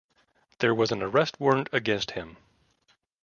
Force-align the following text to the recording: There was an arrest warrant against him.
There 0.57 0.73
was 0.73 0.91
an 0.91 1.03
arrest 1.03 1.39
warrant 1.39 1.69
against 1.71 2.09
him. 2.09 2.37